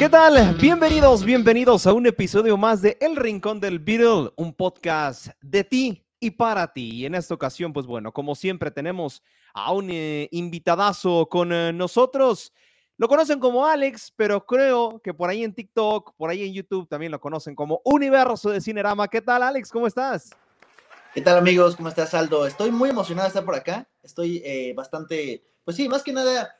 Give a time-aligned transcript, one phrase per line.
[0.00, 0.54] ¿Qué tal?
[0.54, 6.02] Bienvenidos, bienvenidos a un episodio más de El Rincón del Beatle, un podcast de ti
[6.18, 6.88] y para ti.
[6.90, 11.74] Y en esta ocasión, pues bueno, como siempre tenemos a un eh, invitadazo con eh,
[11.74, 12.50] nosotros.
[12.96, 16.88] Lo conocen como Alex, pero creo que por ahí en TikTok, por ahí en YouTube
[16.88, 19.06] también lo conocen como Universo de Cinerama.
[19.06, 19.70] ¿Qué tal, Alex?
[19.70, 20.30] ¿Cómo estás?
[21.12, 21.76] ¿Qué tal, amigos?
[21.76, 22.46] ¿Cómo estás, Aldo?
[22.46, 23.86] Estoy muy emocionado de estar por acá.
[24.02, 26.56] Estoy eh, bastante, pues sí, más que nada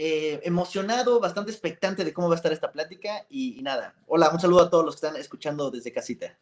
[0.00, 3.96] eh, emocionado, bastante expectante de cómo va a estar esta plática y, nada.
[4.06, 6.38] Hola, un saludo a todos los que están escuchando desde casita.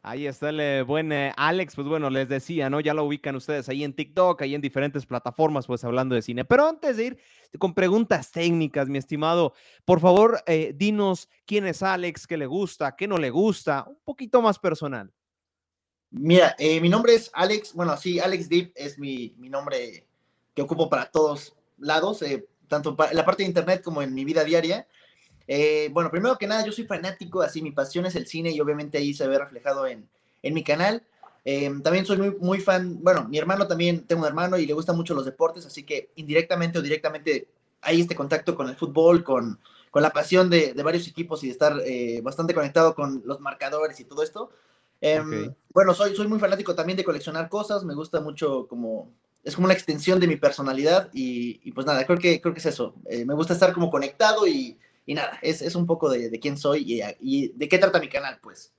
[0.00, 2.80] Ahí está el eh, buen eh, Alex, pues bueno, les decía, ¿no?
[2.80, 6.46] Ya lo ubican ustedes ahí en TikTok, ahí en diferentes plataformas, pues hablando de cine.
[6.46, 7.18] Pero antes de ir
[7.58, 9.52] con preguntas técnicas, mi estimado,
[9.84, 10.42] por favor,
[10.74, 15.12] dinos quién es Alex, qué le gusta, qué no le gusta, un poquito más personal.
[16.10, 20.06] Mira, mi nombre es Alex, bueno, sí, Alex Deep es mi, mi nombre
[20.54, 24.24] que ocupo para todos lados, eh, tanto en la parte de internet como en mi
[24.24, 24.86] vida diaria.
[25.46, 28.60] Eh, bueno, primero que nada, yo soy fanático, así mi pasión es el cine y
[28.60, 30.08] obviamente ahí se ve reflejado en,
[30.42, 31.02] en mi canal.
[31.44, 34.72] Eh, también soy muy, muy fan, bueno, mi hermano también, tengo un hermano y le
[34.72, 37.46] gustan mucho los deportes, así que indirectamente o directamente
[37.82, 39.60] hay este contacto con el fútbol, con,
[39.92, 41.80] con la pasión de, de, varios equipos y de estar
[42.22, 44.50] bastante conectado con los marcadores y todo esto.
[45.00, 49.12] Em, bueno, soy, soy muy fanático también de coleccionar cosas, me gusta mucho como
[49.46, 52.66] es como una extensión de mi personalidad y, pues nada, creo que, creo que es
[52.66, 52.96] eso.
[53.08, 56.84] Eh, me gusta estar como conectado y, nada, es, es, un poco de, quién soy
[57.20, 58.74] y, de qué trata mi canal, pues.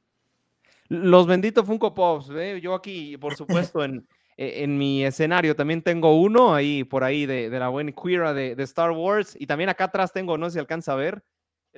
[0.89, 2.59] Los benditos Funko Pops, ¿eh?
[2.61, 4.05] yo aquí, por supuesto, en,
[4.37, 8.33] e, en mi escenario también tengo uno ahí por ahí de, de la buena Queera
[8.33, 11.23] de, de, Star Wars y también acá atrás tengo, no sé si alcanza a ver.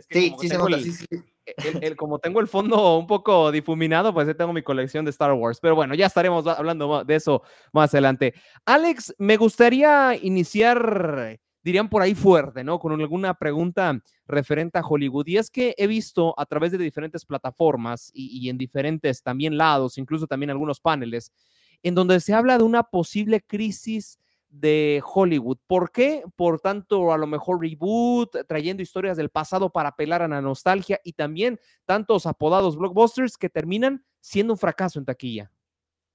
[0.10, 1.06] Sí, sí, se nota, sí, sí
[1.82, 5.60] el, como tengo el fondo un poco difuminado, pues tengo mi colección de Star Wars.
[5.62, 8.34] Pero bueno, ya estaremos hablando de eso más adelante.
[8.66, 12.80] Alex, me gustaría iniciar, dirían por ahí fuerte, ¿no?
[12.80, 15.28] Con alguna pregunta referente a Hollywood.
[15.28, 19.58] Y es que he visto a través de diferentes plataformas y, y en diferentes también
[19.58, 21.32] lados, incluso también algunos paneles,
[21.82, 25.58] en donde se habla de una posible crisis de Hollywood.
[25.68, 26.24] ¿Por qué?
[26.36, 31.00] Por tanto, a lo mejor reboot, trayendo historias del pasado para apelar a la nostalgia
[31.04, 35.52] y también tantos apodados blockbusters que terminan siendo un fracaso en taquilla.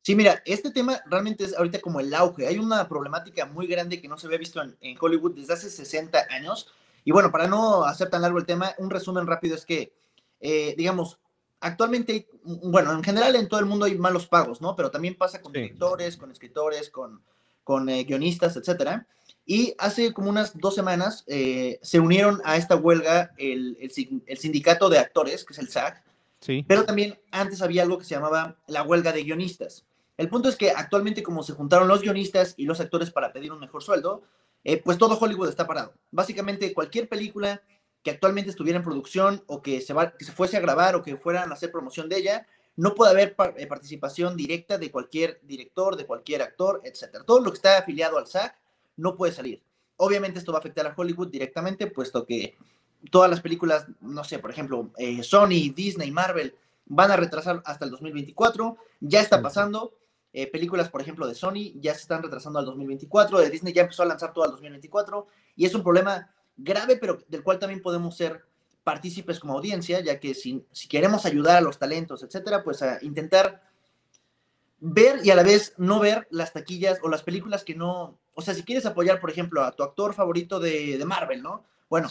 [0.02, 2.46] Sí, mira, este tema realmente es ahorita como el auge.
[2.46, 6.26] Hay una problemática muy grande que no se había visto en, Hollywood desde hace 60
[6.30, 6.70] años.
[7.04, 9.94] Y bueno, para no hacer tan largo el tema, un resumen rápido es que,
[10.40, 11.20] eh, digamos,
[11.60, 14.76] actualmente, bueno, en general en todo el mundo hay malos pagos, ¿no?
[14.76, 17.22] Pero también pasa con directores, con escritores, con
[17.64, 19.06] con eh, guionistas, etcétera.
[19.46, 24.88] Y hace como unas dos semanas eh, se unieron a esta huelga el, el, sindicato
[24.88, 26.02] de actores, que es el SAG,
[26.40, 26.64] sí.
[26.66, 29.84] pero también antes había algo que se llamaba la huelga de guionistas.
[30.16, 33.52] El punto es que actualmente como se juntaron los guionistas y los actores para pedir
[33.52, 34.22] un mejor sueldo,
[34.62, 35.92] eh, pues todo Hollywood está parado.
[36.10, 37.62] Básicamente cualquier película
[38.02, 41.02] que actualmente estuviera en producción o que se, va, que se fuese a grabar o
[41.02, 42.46] que fueran a hacer promoción de ella,
[42.76, 47.22] no puede haber eh, participación directa de cualquier director, de cualquier actor, etc.
[47.26, 48.54] Todo lo que está afiliado al SAG
[48.96, 49.62] no puede salir.
[49.96, 52.56] Obviamente esto va a afectar a Hollywood directamente, puesto que
[53.10, 57.84] todas las películas, no sé, por ejemplo, eh, Sony, Disney, Marvel, van a retrasar hasta
[57.84, 58.76] el 2024.
[59.00, 59.94] Ya está pasando.
[60.32, 63.38] Eh, películas, por ejemplo, de Sony ya se están retrasando al 2024.
[63.38, 65.26] De Disney ya empezó a lanzar todo al 2024.
[65.56, 68.44] Y es un problema grave, pero del cual también podemos ser
[68.84, 72.98] partícipes como audiencia, ya que si, si queremos ayudar a los talentos, etcétera, pues a
[73.02, 73.62] intentar
[74.78, 78.42] ver y a la vez no ver las taquillas o las películas que no, o
[78.42, 81.64] sea, si quieres apoyar, por ejemplo, a tu actor favorito de, de Marvel, ¿no?
[81.88, 82.10] Bueno,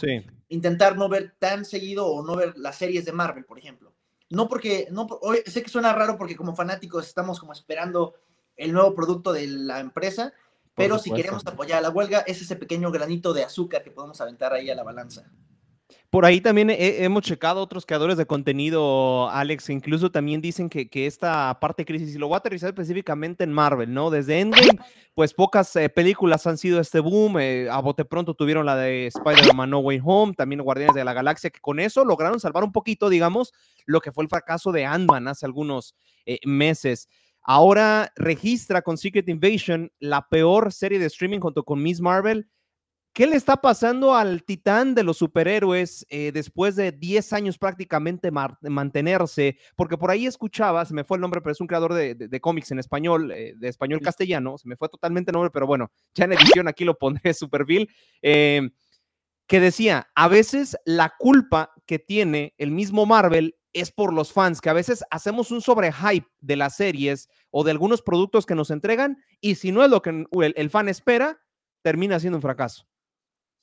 [0.49, 3.93] intentar no ver tan seguido o no ver las series de Marvel, por ejemplo.
[4.29, 8.15] No porque, no, hoy sé que suena raro porque como fanáticos estamos como esperando
[8.55, 10.33] el nuevo producto de la empresa,
[10.75, 14.19] pero si queremos apoyar a la huelga, es ese pequeño granito de azúcar que podemos
[14.21, 15.29] aventar ahí a la balanza.
[16.13, 21.59] Por ahí también hemos checado otros creadores de contenido, Alex, incluso también dicen que, esta
[21.59, 24.11] parte crisis, y lo voy a aterrizar específicamente en Marvel, ¿no?
[24.11, 24.77] Desde Endgame,
[25.15, 29.07] pues pocas eh, películas han sido este boom, eh, a bote pronto tuvieron la de
[29.07, 32.71] Spider-Man No Way Home, también Guardianes de la Galaxia, que con eso lograron salvar un
[32.71, 33.51] poquito, digamos,
[33.87, 35.95] lo que fue el fracaso de Ant-Man hace algunos
[36.27, 37.09] eh, meses.
[37.41, 42.47] Ahora registra con Secret Invasion la peor serie de streaming junto con Miss Marvel,
[43.13, 48.31] ¿Qué le está pasando al titán de los superhéroes eh, después de 10 años prácticamente
[48.31, 49.59] mantenerse?
[49.75, 52.71] Porque por ahí escuchaba, se me fue el nombre, pero es un creador de, cómics
[52.71, 56.25] en español, eh, de español castellano, se me fue totalmente el nombre, pero bueno, ya
[56.25, 57.87] en edición aquí lo pondré su perfil,
[58.23, 58.71] eh,
[59.45, 64.59] que decía, a veces la culpa que tiene el mismo Marvel es por los fans,
[64.59, 68.71] que a veces hacemos un sobrehype de las series o de algunos productos que nos
[68.71, 71.39] entregan y si no es lo que el fan espera,
[71.83, 72.87] termina siendo un fracaso.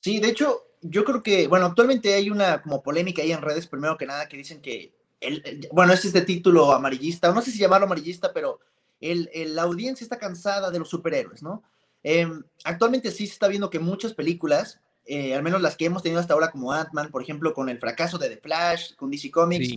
[0.01, 3.67] Sí, de hecho, yo creo que, bueno, actualmente hay una como polémica ahí en redes,
[3.67, 7.59] primero que nada, que dicen que, el, bueno, es este título amarillista, no sé si
[7.59, 8.59] llamarlo amarillista, pero
[8.99, 11.63] el, la audiencia está cansada de los superhéroes, ¿no?
[12.03, 16.01] Em, actualmente sí se está viendo que muchas películas, eh, al menos las que hemos
[16.01, 19.29] tenido hasta ahora como Ant-Man, por ejemplo, con el fracaso de The Flash, con DC
[19.29, 19.75] Comics,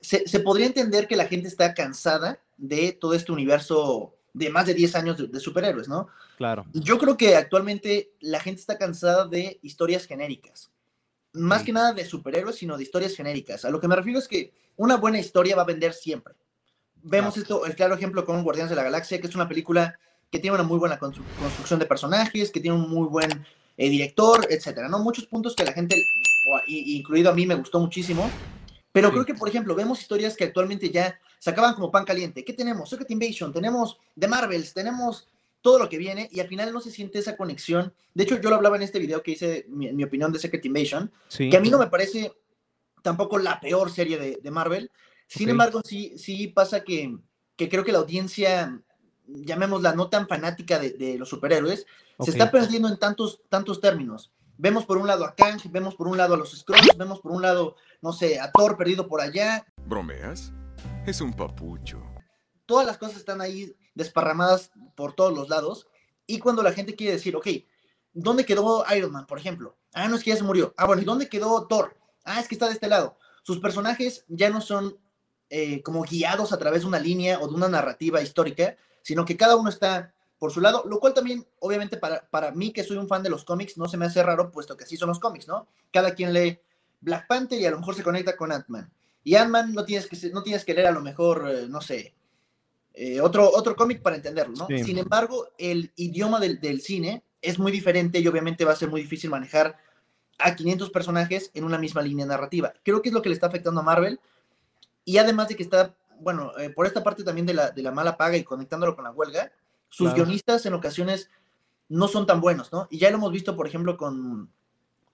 [0.00, 4.66] se, se, podría entender que la gente está cansada de todo este universo de más
[4.66, 6.08] de 10 años de, superhéroes, ¿no?
[6.36, 6.66] Claro.
[6.72, 10.70] Yo creo que actualmente la gente está cansada de historias genéricas.
[11.32, 13.64] Más que nada de superhéroes, sino de historias genéricas.
[13.64, 16.34] A lo que me refiero es que una buena historia va a vender siempre.
[17.02, 19.98] Vemos esto, el claro ejemplo con Guardianes de la Galaxia, que es una película
[20.30, 23.46] que tiene una muy buena construcción de personajes, que tiene un muy buen
[23.76, 24.98] eh, director, etcétera, ¿no?
[24.98, 25.96] Muchos puntos que la gente,
[26.66, 28.28] incluido a mí, me gustó muchísimo.
[28.94, 32.44] Pero creo que, por ejemplo, vemos historias que actualmente ya se acaban como pan caliente.
[32.44, 32.88] ¿Qué tenemos?
[32.88, 35.26] Secret Invasion, tenemos The Marvels, tenemos
[35.60, 37.92] todo lo que viene y al final no se siente esa conexión.
[38.14, 41.10] De hecho, yo lo hablaba en este video que hice mi, opinión de Secret Invasion,
[41.36, 42.34] que a mí no me parece
[43.02, 44.92] tampoco la peor serie de, Marvel.
[45.26, 47.18] Sin embargo, sí, sí pasa que,
[47.56, 48.80] que, creo que la audiencia,
[49.26, 51.84] llamémosla no tan fanática de, los superhéroes,
[52.20, 54.30] se está perdiendo en tantos, tantos términos.
[54.56, 57.32] Vemos por un lado a Kang, vemos por un lado a los Skrulls, vemos por
[57.32, 59.66] un lado, no sé, a Thor perdido por allá.
[59.84, 60.52] ¿Bromeas?
[61.06, 62.00] Es un papucho.
[62.64, 65.88] Todas las cosas están ahí desparramadas por todos los lados.
[66.26, 67.48] Y cuando la gente quiere decir, ok,
[68.12, 69.76] ¿dónde quedó Iron Man, por ejemplo?
[69.92, 70.72] Ah, no es que ya se murió.
[70.76, 71.96] Ah, bueno, ¿y dónde quedó Thor?
[72.24, 73.18] Ah, es que está de este lado.
[73.42, 74.96] Sus personajes ya no son
[75.50, 79.36] eh, como guiados a través de una línea o de una narrativa histórica, sino que
[79.36, 82.98] cada uno está por su lado, lo cual también, obviamente, para, para mí, que soy
[82.98, 85.18] un fan de los cómics, no se me hace raro, puesto que así son los
[85.18, 85.68] cómics, ¿no?
[85.90, 86.60] Cada quien lee
[87.00, 88.92] Black Panther y a lo mejor se conecta con Ant-Man.
[89.22, 92.12] Y Ant-Man no, tienes que, no tienes que leer a lo mejor, eh, no sé,
[92.92, 94.66] eh, otro, otro cómic para entenderlo, ¿no?
[94.84, 98.90] Sin embargo, el idioma del, del, cine es muy diferente y obviamente va a ser
[98.90, 99.78] muy difícil manejar
[100.38, 102.74] a 500 personajes en una misma línea narrativa.
[102.82, 104.20] Creo que es lo que le está afectando a Marvel.
[105.06, 107.92] Y además de que está, bueno, eh, por esta parte también de la, de la
[107.92, 109.50] mala paga y conectándolo con la huelga,
[109.94, 111.30] sus guionistas en ocasiones
[111.88, 112.88] no son tan buenos, ¿no?
[112.90, 114.50] Y ya lo hemos visto, por ejemplo, con...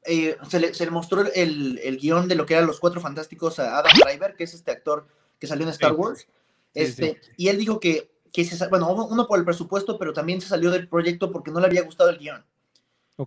[0.07, 3.79] Eh, se, le, mostró el, el, guion de lo que eran los Cuatro Fantásticos a
[3.79, 5.07] Adam Driver, que es este actor
[5.39, 6.27] que salió en Star Wars.
[6.73, 10.49] Este, Y él dijo que, que se, bueno, uno por el presupuesto, pero también se
[10.49, 12.43] salió del proyecto porque no le había gustado el guion.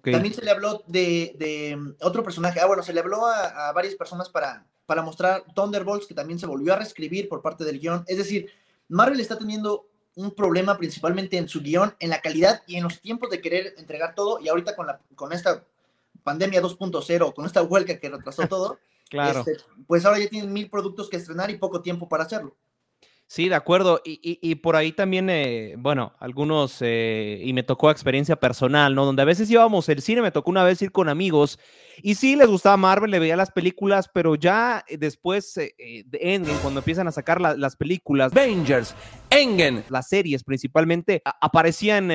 [0.02, 2.60] También se le habló de, de, otro personaje.
[2.60, 6.40] Ah, bueno, se le habló a, a, varias personas para, para mostrar Thunderbolts, que también
[6.40, 8.04] se volvió a reescribir por parte del guion.
[8.08, 8.50] Es decir,
[8.88, 9.86] Marvel está teniendo
[10.16, 13.74] un problema principalmente en su guion, en la calidad y en los tiempos de querer
[13.78, 14.40] entregar todo.
[14.40, 15.64] Y ahorita con, la, con esta
[16.24, 18.80] pandemia 2.0, con esta huelga que retrasó todo,
[19.10, 19.40] claro.
[19.40, 19.58] Este,
[19.88, 22.56] pues ahora ya tienen mil productos que estrenar y poco tiempo para hacerlo.
[23.34, 24.00] Sí, de acuerdo.
[24.06, 29.06] Y, por ahí también, eh, bueno, algunos, eh, y me tocó experiencia personal, ¿no?
[29.06, 31.58] Donde a veces íbamos al cine, me tocó una vez ir con amigos,
[32.04, 36.60] y sí les gustaba Marvel, le veía las películas, pero ya eh, después de Endgame,
[36.60, 38.94] cuando empiezan a sacar las películas, Avengers,
[39.34, 42.12] Endgame, las series principalmente, aparecían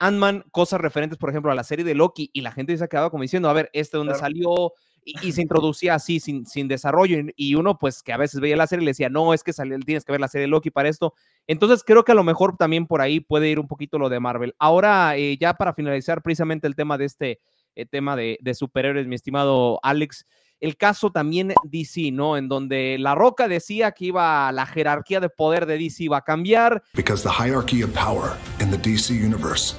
[0.00, 3.10] Ant-Man, cosas referentes, por ejemplo, a la serie de Loki, y la gente se quedaba
[3.10, 4.72] como diciendo, a ver, este dónde salió,
[5.04, 7.18] y, se introducía así, sin, sin desarrollo.
[7.36, 9.52] Y, uno, pues, que a veces veía la serie y le decía, no, es que
[9.52, 11.14] sale, tienes que ver la serie de Loki para esto.
[11.46, 14.20] Entonces, creo que a lo mejor también por ahí puede ir un poquito lo de
[14.20, 14.54] Marvel.
[14.58, 17.40] Ahora, eh, ya para finalizar precisamente el tema de este
[17.74, 20.26] eh, tema de, de superhéroes, mi estimado Alex,
[20.60, 22.36] el caso también DC, ¿no?
[22.36, 26.22] En donde La Roca decía que iba la jerarquía de poder de DC iba a
[26.22, 26.82] cambiar.
[26.94, 29.74] Because the hierarchy of power in the DC universe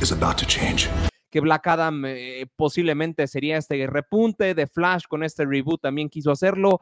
[0.00, 0.88] is about to change
[1.36, 6.30] que Black Adam eh, posiblemente sería este repunte de Flash con este reboot, también quiso
[6.30, 6.80] hacerlo.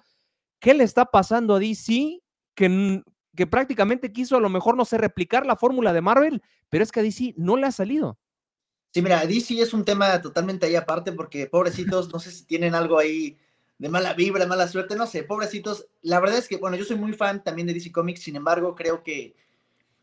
[0.60, 2.20] ¿Qué le está pasando a DC?
[2.54, 3.02] Que,
[3.34, 6.92] que prácticamente quiso a lo mejor, no sé, replicar la fórmula de Marvel, pero es
[6.92, 8.18] que a DC no le ha salido.
[8.94, 12.76] Sí, mira, DC es un tema totalmente ahí aparte porque pobrecitos, no sé si tienen
[12.76, 13.36] algo ahí
[13.76, 15.88] de mala vibra, mala suerte, no sé, pobrecitos.
[16.02, 18.76] La verdad es que, bueno, yo soy muy fan también de DC Comics, sin embargo,
[18.76, 19.34] creo que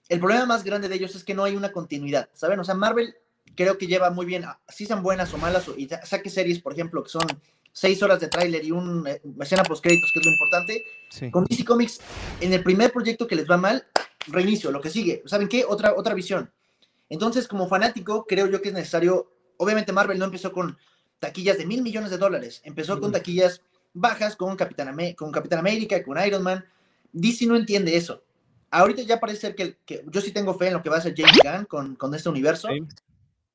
[0.09, 2.59] el problema más grande de ellos es que no hay una continuidad, ¿saben?
[2.59, 3.15] O sea, Marvel
[3.55, 7.01] creo que lleva muy bien, si sean buenas o malas, y saque series, por ejemplo,
[7.01, 7.23] que son
[7.71, 11.31] seis horas de tráiler y una eh, escena post créditos, que es lo importante.
[11.31, 12.01] Con DC Comics,
[12.41, 13.87] en el primer proyecto que les va mal,
[14.27, 15.23] reinicio, lo que sigue.
[15.27, 15.63] ¿Saben qué?
[15.65, 16.51] Otra, otra visión.
[17.11, 19.29] Entonces, como fanático, creo yo que es necesario.
[19.57, 20.77] Obviamente, Marvel no empezó con
[21.19, 23.61] taquillas de mil millones de dólares, empezó con taquillas
[23.93, 26.63] bajas, con Capitán, con Capitán América, con Iron Man.
[27.11, 28.23] DC no entiende eso.
[28.71, 30.99] Ahorita ya parece ser que, que, yo sí tengo fe en lo que va a
[30.99, 32.69] hacer James Gunn con, con este universo.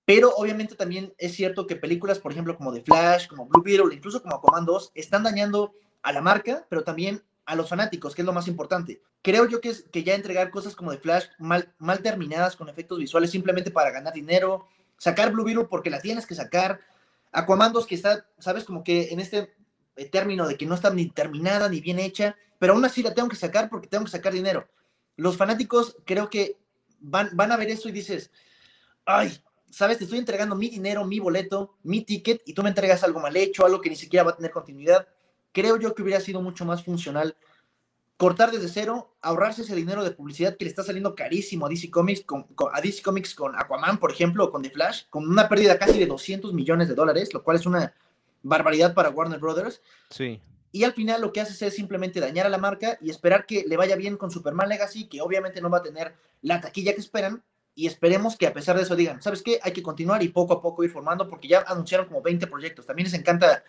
[0.04, 3.94] Pero obviamente también es cierto que películas, por ejemplo, como The Flash, como Blue Beetle,
[3.94, 5.72] incluso como Commandos, están dañando
[6.02, 9.00] a la marca, pero también a los fanáticos, que es lo más importante.
[9.22, 12.68] Creo yo que, es, que ya entregar cosas como The Flash mal, mal terminadas con
[12.68, 16.80] efectos visuales simplemente para ganar dinero, sacar Blue Beetle porque la tienes que sacar,
[17.32, 19.54] Aquaman 2 que está, sabes, como que en este
[19.96, 23.14] eh, término de que no está ni terminada ni bien hecha, pero aún así la
[23.14, 24.68] tengo que sacar porque tengo que sacar dinero.
[25.16, 26.58] Los fanáticos creo que
[26.98, 28.32] van, van a ver eso y dices,
[29.04, 33.04] ay, sabes, te estoy entregando mi dinero, mi boleto, mi ticket y tú me entregas
[33.04, 35.06] algo mal hecho, algo que ni siquiera va a tener continuidad.
[35.56, 37.34] Creo yo que hubiera sido mucho más funcional
[38.18, 41.90] cortar desde cero, ahorrarse ese dinero de publicidad que le está saliendo carísimo a DC
[41.90, 45.48] Comics con, a DC Comics con Aquaman, por ejemplo, o con The Flash, con una
[45.48, 47.94] pérdida casi de 200 millones de dólares, lo cual es una
[48.42, 49.80] barbaridad para Warner Brothers.
[50.10, 50.42] Sí.
[50.72, 53.64] Y al final lo que haces es simplemente dañar a la marca y esperar que
[53.66, 57.00] le vaya bien con Superman Legacy, que obviamente no va a tener la taquilla que
[57.00, 57.42] esperan,
[57.75, 59.58] y esperemos que a pesar de eso digan, ¿sabes qué?
[59.62, 62.84] Hay que continuar y poco a poco ir formando, porque ya anunciaron como 20 proyectos.
[62.84, 63.64] También les encanta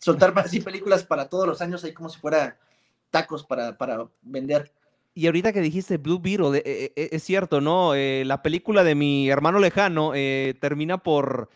[0.00, 2.58] soltar así películas para todos los años, ahí como si fuera
[3.10, 4.72] tacos para, para vender.
[5.12, 7.94] Y ahorita que dijiste Blue Beetle, eh, eh, eh, es cierto, ¿no?
[7.94, 10.12] la película de mi hermano lejano
[10.60, 11.50] termina por,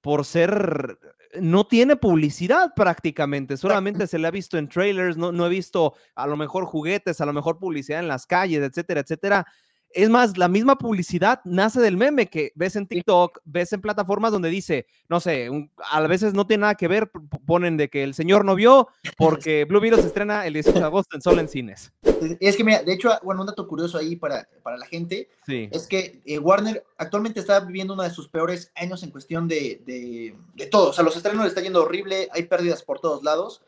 [0.00, 0.98] por ser,
[1.40, 5.94] no tiene publicidad prácticamente, solamente se le ha visto en trailers, no, no he visto
[6.14, 9.46] a lo mejor juguetes, a lo mejor publicidad en las calles, etcétera, etcétera.
[9.92, 14.30] Es más, la misma publicidad nace del meme que ves en TikTok, ves en plataformas
[14.30, 15.48] donde dice, no sé,
[15.90, 17.10] a veces no tiene nada que ver,
[17.46, 20.84] ponen de que el señor no vio porque Blue Beetle se estrena el 18 de
[20.84, 21.92] agosto en solo en cines.
[22.38, 25.86] Es que, mira, de hecho, bueno, un dato curioso ahí para, para la gente es
[25.86, 30.34] que eh, Warner actualmente está viviendo uno de sus peores años en cuestión de, de,
[30.54, 30.90] de todo.
[30.90, 33.62] O sea, los estrenos le está yendo horrible, hay pérdidas por todos lados.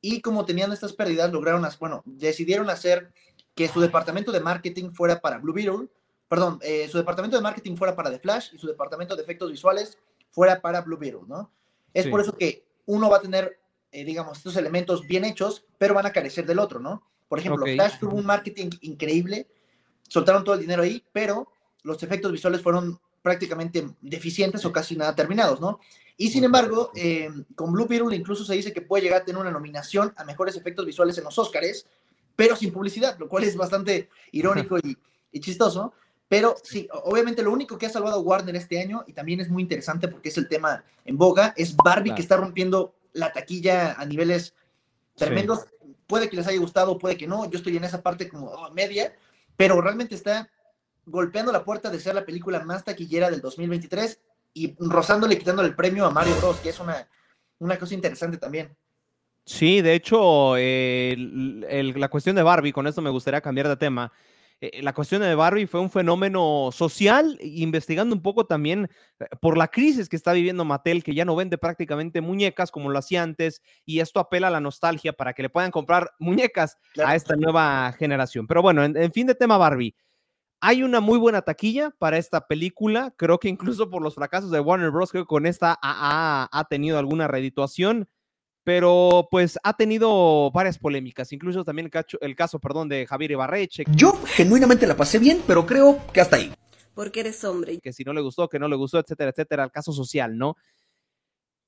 [0.00, 3.12] Y como tenían estas pérdidas, lograron, bueno, decidieron hacer
[3.56, 5.88] que su departamento de marketing fuera para Blue Beetle,
[6.28, 9.50] perdón, eh, su departamento de marketing fuera para The Flash y su departamento de efectos
[9.50, 9.98] visuales
[10.30, 11.50] fuera para Blue Beetle, ¿no?
[11.94, 13.58] Es por eso que uno va a tener,
[13.90, 17.02] eh, digamos, estos elementos bien hechos, pero van a carecer del otro, ¿no?
[17.28, 19.48] Por ejemplo, Flash tuvo un marketing increíble,
[20.06, 21.50] soltaron todo el dinero ahí, pero
[21.82, 25.80] los efectos visuales fueron prácticamente deficientes o casi nada terminados, ¿no?
[26.18, 29.40] Y sin embargo, eh, con Blue Beetle incluso se dice que puede llegar a tener
[29.40, 31.86] una nominación a mejores efectos visuales en los Oscars,
[32.36, 34.78] pero sin publicidad, lo cual es bastante irónico
[35.32, 35.92] y, chistoso.
[36.28, 39.62] Pero sí, obviamente lo único que ha salvado Warner este año, y también es muy
[39.62, 44.04] interesante porque es el tema en boga, es Barbie que está rompiendo la taquilla a
[44.04, 44.54] niveles
[45.14, 45.66] tremendos.
[46.06, 47.48] Puede que les haya gustado, puede que no.
[47.50, 49.14] Yo estoy en esa parte como oh, media,
[49.56, 50.50] pero realmente está
[51.04, 54.20] golpeando la puerta de ser la película más taquillera del 2023
[54.54, 57.08] y rozándole, quitándole el premio a Mario Bros, que es una,
[57.58, 58.76] una cosa interesante también.
[59.46, 64.12] Sí, de hecho, la cuestión de Barbie, con esto me gustaría cambiar de tema.
[64.60, 68.88] Eh, la cuestión de Barbie fue un fenómeno social, investigando un poco también
[69.20, 72.90] eh, por la crisis que está viviendo Mattel, que ya no vende prácticamente muñecas como
[72.90, 76.78] lo hacía antes, y esto apela a la nostalgia para que le puedan comprar muñecas
[77.04, 78.48] a esta nueva generación.
[78.48, 79.94] Pero bueno, en, fin de tema Barbie,
[80.58, 83.14] hay una muy buena taquilla para esta película.
[83.16, 85.12] Creo que incluso por los fracasos de Warner Bros.
[85.12, 88.08] Creo que con esta ha, ha tenido alguna redituación
[88.66, 91.88] pero pues ha tenido varias polémicas, incluso también
[92.20, 93.84] el caso, perdón, de Javier Ibarreche.
[93.94, 96.52] Yo genuinamente la pasé bien, pero creo que hasta ahí.
[96.92, 97.78] Porque eres hombre.
[97.78, 100.56] Que si no le gustó, que no le gustó, etcétera, etcétera, el caso social, ¿no?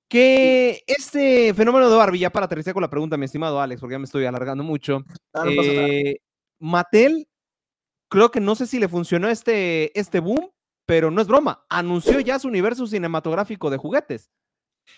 [0.09, 3.95] Que este fenómeno de Barbie, ya para aterrizar con la pregunta, mi estimado Alex, porque
[3.95, 5.05] ya me estoy alargando mucho.
[5.35, 6.17] Ah, eh,
[6.59, 7.29] Mattel,
[8.09, 10.51] creo que no sé si le funcionó este, este boom,
[10.85, 14.33] pero no es broma, anunció ya su universo cinematográfico de juguetes.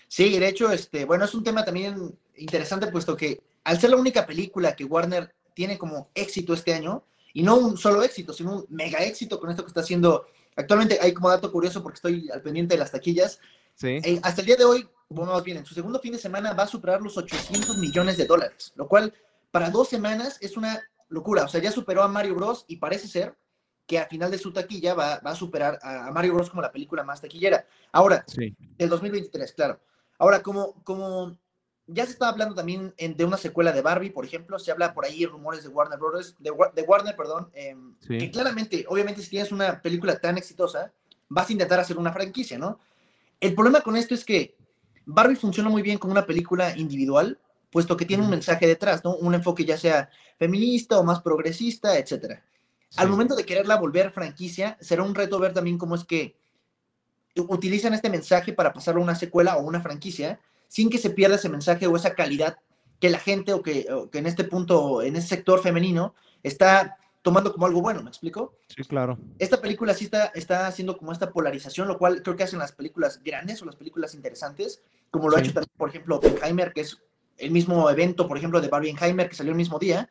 [0.09, 3.97] Sí, de hecho, este, bueno, es un tema también interesante, puesto que al ser la
[3.97, 8.57] única película que Warner tiene como éxito este año, y no un solo éxito, sino
[8.57, 12.31] un mega éxito con esto que está haciendo actualmente, hay como dato curioso porque estoy
[12.31, 13.39] al pendiente de las taquillas.
[13.75, 14.01] Sí.
[14.03, 16.53] Eh, hasta el día de hoy, bueno, más bien, en su segundo fin de semana
[16.53, 19.15] va a superar los 800 millones de dólares, lo cual
[19.51, 21.45] para dos semanas es una locura.
[21.45, 22.65] O sea, ya superó a Mario Bros.
[22.69, 23.35] y parece ser
[23.91, 26.49] que a final de su taquilla va, a superar a, Mario Bros.
[26.49, 27.67] como la película más taquillera.
[27.91, 28.55] Ahora, sí.
[28.79, 29.81] el 2023, claro.
[30.17, 31.37] Ahora, como, como
[31.89, 35.05] ya se está hablando también de una secuela de Barbie, por ejemplo, se habla por
[35.05, 39.83] ahí rumores de Warner Bros., de, Warner, perdón, em, que claramente, obviamente, si tienes una
[39.83, 40.93] película tan exitosa,
[41.29, 42.79] vas a intentar hacer una franquicia, ¿no?
[43.41, 44.57] El problema con esto es que
[45.05, 47.41] Barbie funciona muy bien como una película individual,
[47.73, 49.17] puesto que tiene un mensaje detrás, ¿no?
[49.17, 52.45] Un enfoque ya sea feminista o más progresista, etcétera.
[52.97, 56.37] Al momento de quererla volver franquicia, será un reto ver también cómo es que
[57.37, 61.37] utilizan este mensaje para pasarlo a una secuela o una franquicia, sin que se pierda
[61.37, 62.59] ese mensaje o esa calidad
[62.99, 67.67] que la gente o que, en este punto, en ese sector femenino, está tomando como
[67.67, 68.57] algo bueno, ¿me explico?
[68.69, 69.19] Sí, claro.
[69.39, 72.73] Esta película sí está, está haciendo como esta polarización, lo cual creo que hacen las
[72.73, 76.83] películas grandes o las películas interesantes, como lo ha hecho también, por ejemplo, Oppenheimer, que
[76.83, 76.99] es
[77.39, 80.09] el mismo evento, por ejemplo, de Barbieheimer, que salió el mismo día.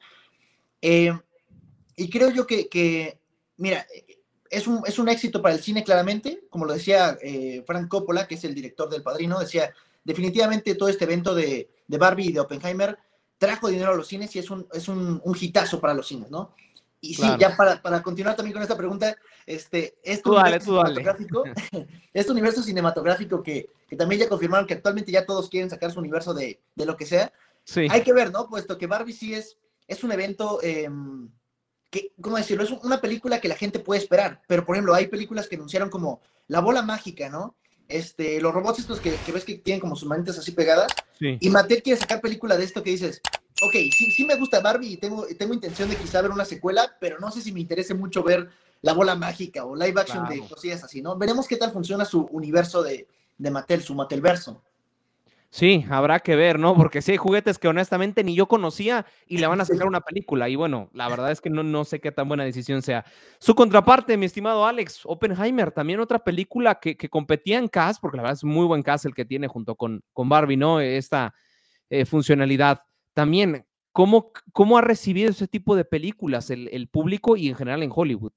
[0.81, 1.13] Eh,
[1.99, 3.19] y creo yo que,
[3.57, 3.85] mira,
[4.49, 8.27] es un, es un, éxito para el cine claramente, como lo decía eh, Frank Coppola,
[8.27, 12.31] que es el director del Padrino, decía, definitivamente todo este evento de, de Barbie y
[12.31, 12.97] de Oppenheimer
[13.37, 16.31] trajo dinero a los cines y es un, es un, un hitazo para los cines,
[16.31, 16.55] ¿no?
[17.01, 19.15] Y sí, ya para, para, continuar también con esta pregunta,
[19.45, 21.43] este, este, universo, cinematográfico,
[22.13, 25.99] este universo cinematográfico que, que, también ya confirmaron que actualmente ya todos quieren sacar su
[25.99, 27.31] universo de, de lo que sea,
[27.63, 27.87] sí.
[27.89, 28.49] hay que ver, ¿no?
[28.49, 30.89] Puesto que Barbie sí es, es un evento eh,
[31.89, 32.63] que, ¿cómo decirlo?
[32.63, 35.89] Es una película que la gente puede esperar, pero por ejemplo, hay películas que anunciaron
[35.89, 37.55] como La Bola Mágica, ¿no?
[37.87, 41.37] Este, los robots estos que, que ves que tienen como sus manitas así pegadas, sí.
[41.39, 43.19] y Mattel quiere sacar película de esto que dices,
[43.61, 46.95] ok, sí, sí me gusta Barbie y tengo, tengo intención de quizá ver una secuela,
[46.99, 48.49] pero no sé si me interese mucho ver
[48.81, 50.43] la bola mágica o live action claro.
[50.43, 51.17] de cosillas así, ¿no?
[51.17, 54.61] Veremos qué tal funciona su universo de, de Mattel, su Mattelverso.
[55.51, 56.75] Sí, habrá que ver, ¿no?
[56.75, 60.01] Porque sí hay juguetes que honestamente ni yo conocía y le van a sacar una
[60.01, 60.47] película.
[60.47, 63.03] Y bueno, la verdad es que no, no sé qué tan buena decisión sea.
[63.39, 68.17] Su contraparte, mi estimado Alex, Oppenheimer, también otra película que, que competía en cast, porque
[68.17, 70.79] la verdad es muy buen cast el que tiene junto con, con Barbie, ¿no?
[70.79, 71.33] Esta
[71.89, 72.83] eh, funcionalidad
[73.15, 77.81] también, ¿cómo, ¿cómo ha recibido ese tipo de películas el, el, público y en general
[77.81, 78.31] en Hollywood?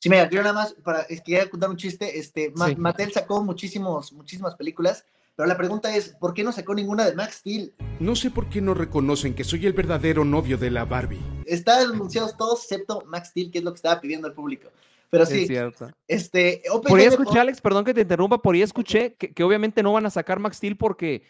[0.00, 2.76] Sí, mira, yo nada más, para, quería contar un chiste, este, sí.
[2.76, 5.04] Mattel sacó muchísimos, muchísimas películas,
[5.38, 7.72] pero la pregunta es, ¿por qué no sacó ninguna de Max Steel?
[8.00, 11.20] No sé por qué no reconocen que soy el verdadero novio de la Barbie.
[11.46, 14.70] Están anunciados todos excepto Max Steel, que es lo que estaba pidiendo el público.
[15.10, 15.92] Pero sí, es cierto.
[16.08, 19.80] este, por ahí escuché, Alex, perdón que te interrumpa, por ahí escuché que, que obviamente
[19.80, 21.22] no van a sacar Max Steel porque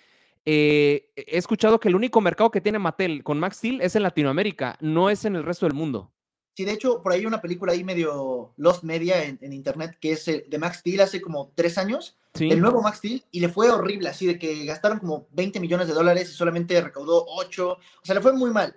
[0.47, 4.05] eh, he escuchado que el único mercado que tiene Mattel con Max Steel es en
[4.05, 6.11] Latinoamérica, no es en el resto del mundo.
[6.59, 9.97] Sí, de hecho, por ahí hay una película ahí medio Lost Media en, en internet
[10.01, 12.51] que es eh, de Max Steel hace como tres años, sí.
[12.51, 15.87] el nuevo Max Steel, y le fue horrible, así de que gastaron como 20 millones
[15.87, 18.77] de dólares y solamente recaudó 8, o sea, le fue muy mal.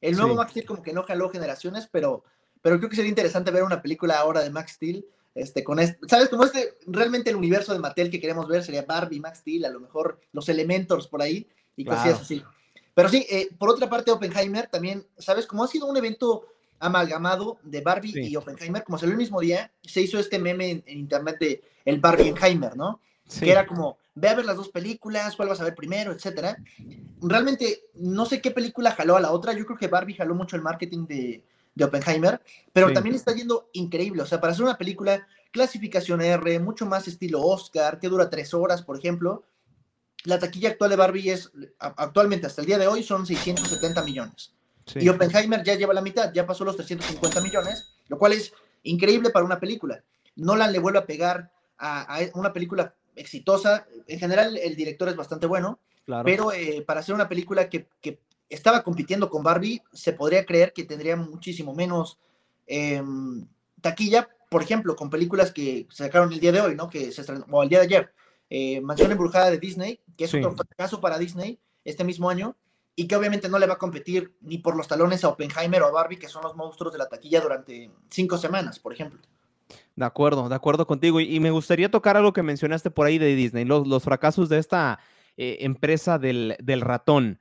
[0.00, 0.36] El nuevo sí.
[0.38, 2.24] Max Steel como que no jaló generaciones, pero,
[2.62, 5.06] pero creo que sería interesante ver una película ahora de Max Steel
[5.36, 6.30] este, con este, ¿sabes?
[6.30, 9.70] Como este, realmente el universo de Mattel que queremos ver sería Barbie, Max Steel, a
[9.70, 12.00] lo mejor los Elementors por ahí y claro.
[12.00, 12.42] cosillas así.
[12.92, 15.46] Pero sí, eh, por otra parte, Oppenheimer también, ¿sabes?
[15.46, 16.48] Como ha sido un evento
[16.80, 18.20] amalgamado de Barbie sí.
[18.28, 21.62] y Oppenheimer, como salió el mismo día, se hizo este meme en, en internet de
[21.84, 23.00] el Barbieheimer, ¿no?
[23.26, 23.44] Sí.
[23.44, 26.56] Que era como, ve a ver las dos películas, cuál vas a ver primero, etcétera.
[27.20, 30.56] Realmente, no sé qué película jaló a la otra, yo creo que Barbie jaló mucho
[30.56, 32.40] el marketing de, de Oppenheimer,
[32.72, 32.94] pero sí.
[32.94, 34.22] también está yendo increíble.
[34.22, 38.52] O sea, para hacer una película clasificación R, mucho más estilo Oscar, que dura tres
[38.52, 39.44] horas, por ejemplo,
[40.24, 44.54] la taquilla actual de Barbie es, actualmente hasta el día de hoy, son 670 millones.
[44.86, 45.00] Sí.
[45.02, 49.30] Y Oppenheimer ya lleva la mitad, ya pasó los 350 millones, lo cual es increíble
[49.30, 50.02] para una película.
[50.36, 53.86] Nolan le vuelve a pegar a, a una película exitosa.
[54.06, 56.24] En general, el director es bastante bueno, claro.
[56.24, 60.72] pero eh, para hacer una película que, que estaba compitiendo con Barbie, se podría creer
[60.72, 62.18] que tendría muchísimo menos
[62.66, 63.02] eh,
[63.80, 66.88] taquilla, por ejemplo, con películas que se sacaron el día de hoy, ¿no?
[66.88, 68.12] Que se estrenó, o el día de ayer.
[68.48, 70.38] Eh, Mansión Embrujada de Disney, que es sí.
[70.38, 72.56] otro fracaso para Disney este mismo año,
[72.96, 75.86] y que obviamente no le va a competir ni por los talones a Oppenheimer o
[75.86, 79.20] a Barbie, que son los monstruos de la taquilla durante cinco semanas, por ejemplo.
[79.96, 81.20] De acuerdo, de acuerdo contigo.
[81.20, 84.48] Y, y me gustaría tocar algo que mencionaste por ahí de Disney, los, los fracasos
[84.48, 84.98] de esta
[85.36, 87.38] eh, empresa del, del ratón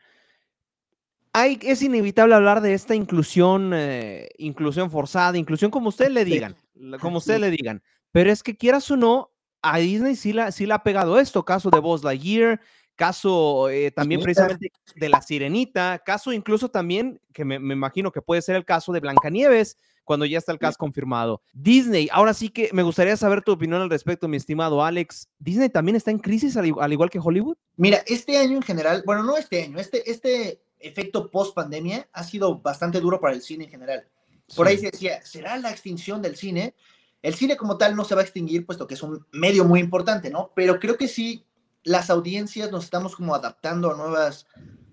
[1.33, 6.55] hay, es inevitable hablar de esta inclusión, eh, inclusión forzada, inclusión como ustedes le digan,
[6.73, 6.91] sí.
[6.99, 7.45] como ustedes sí.
[7.45, 7.83] le digan.
[8.11, 9.31] Pero es que quieras o no,
[9.61, 12.61] a Disney sí la, sí la ha pegado esto, caso de Buzz Lightyear,
[12.99, 18.21] caso eh, también precisamente de La Sirenita, caso incluso también, que me, me, imagino que
[18.21, 21.41] puede ser el caso de Blancanieves, cuando ya está el caso confirmado.
[21.53, 25.29] Disney, ahora sí que me gustaría saber tu opinión al respecto, mi estimado Alex.
[25.37, 27.55] ¿Disney también está en crisis al, al igual que Hollywood?
[27.77, 32.23] Mira, este año en general, bueno, no este año, este, este efecto post pandemia ha
[32.25, 34.07] sido bastante duro para el cine en general.
[34.55, 34.73] Por sí.
[34.73, 36.73] ahí se decía, ¿será la extinción del cine?
[37.21, 39.79] El cine como tal no se va a extinguir, puesto que es un medio muy
[39.79, 40.51] importante, ¿no?
[40.55, 41.45] Pero creo que sí,
[41.83, 44.47] las audiencias nos estamos como adaptando a nuevos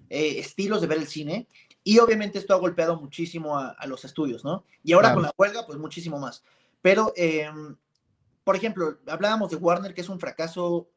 [0.09, 1.49] eh, estilos de ver el cine.
[1.83, 4.65] Y obviamente esto ha golpeado muchísimo a, a los estudios, ¿no?
[4.83, 5.15] Y ahora claro.
[5.15, 6.43] con la huelga, pues muchísimo más.
[6.83, 7.49] Pero, eh,
[8.43, 10.89] por ejemplo, hablábamos de Warner, que es un fracaso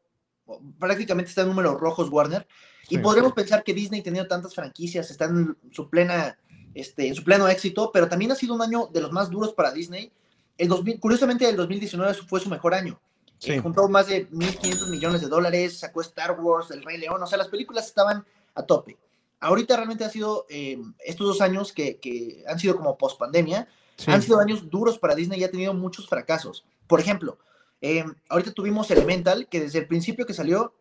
[0.80, 2.48] prácticamente está en números rojos Warner,
[2.88, 3.36] sí, y podríamos sí.
[3.36, 6.38] pensar que Disney teniendo tantas franquicias, está en su plena,
[6.74, 9.54] este, en su pleno éxito, pero también ha sido un año de los más duros
[9.54, 10.12] para Disney.
[10.58, 13.00] El 2000, curiosamente, el 2019 fue su mejor año.
[13.40, 13.54] Sí.
[13.54, 17.28] Eh, juntó más de 1.500 millones de dólares, sacó Star Wars, El Rey León, o
[17.28, 18.98] sea, las películas estaban a tope.
[19.40, 23.68] Ahorita realmente ha sido eh, estos dos años que, que, han sido como post pandemia,
[23.96, 24.12] sí.
[24.12, 26.66] han sido años duros para Disney y ha tenido muchos fracasos.
[26.86, 27.40] Por ejemplo,
[27.82, 30.74] eh, ahorita tuvimos Elemental, que desde el principio que salió